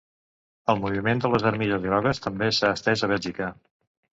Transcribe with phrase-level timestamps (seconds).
[0.73, 3.53] El moviment de les armilles grogues també s’ha estès a Bèlgica.